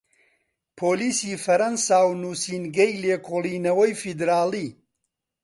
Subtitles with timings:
[0.79, 4.67] پۆلیسی فەرەنسا و نوسینگەی لێکۆڵینەوەی فیدراڵی